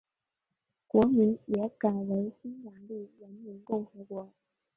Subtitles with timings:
[0.87, 4.33] 国名也改为匈牙利人民共和国。